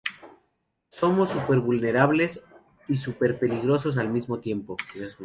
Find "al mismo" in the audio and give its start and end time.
3.99-4.39